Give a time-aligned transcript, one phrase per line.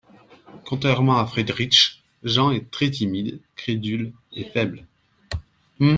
[0.65, 4.87] Contrairement à Friedrich, Jean est très timide, crédule et faible.